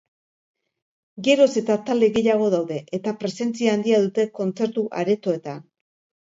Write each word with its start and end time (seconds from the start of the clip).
Geroz 1.27 1.49
eta 1.61 1.75
talde 1.89 2.09
gehiago 2.15 2.47
daude, 2.53 2.79
eta 2.99 3.13
presentzia 3.25 3.75
handia 3.79 4.01
dute 4.07 4.27
kontzertu 4.41 4.87
aretoetan. 5.03 5.63